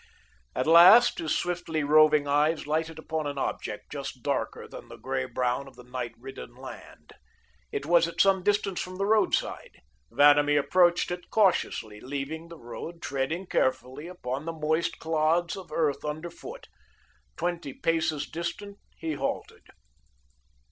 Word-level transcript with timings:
At 0.55 0.65
last, 0.65 1.19
his 1.19 1.37
swiftly 1.37 1.83
roving 1.83 2.27
eyes 2.27 2.65
lighted 2.65 2.97
upon 2.97 3.27
an 3.27 3.37
object, 3.37 3.91
just 3.91 4.23
darker 4.23 4.67
than 4.67 4.87
the 4.87 4.97
grey 4.97 5.25
brown 5.25 5.67
of 5.67 5.75
the 5.75 5.83
night 5.83 6.15
ridden 6.17 6.55
land. 6.55 7.13
It 7.71 7.85
was 7.85 8.07
at 8.07 8.19
some 8.19 8.41
distance 8.41 8.81
from 8.81 8.95
the 8.95 9.05
roadside. 9.05 9.79
Vanamee 10.09 10.55
approached 10.57 11.11
it 11.11 11.29
cautiously, 11.29 11.99
leaving 12.01 12.47
the 12.47 12.57
road, 12.57 13.03
treading 13.03 13.45
carefully 13.45 14.07
upon 14.07 14.45
the 14.45 14.53
moist 14.53 14.97
clods 14.97 15.55
of 15.55 15.71
earth 15.71 16.03
underfoot. 16.03 16.65
Twenty 17.37 17.71
paces 17.71 18.25
distant, 18.27 18.79
he 18.97 19.13
halted. 19.13 19.67